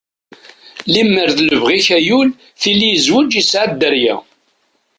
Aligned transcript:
Limer 0.93 1.29
d 1.37 1.39
libɣi-k 1.47 1.87
ayul, 1.97 2.29
tili 2.61 2.87
yezweǧ 2.91 3.29
yesɛa 3.35 3.65
dderya. 3.71 4.15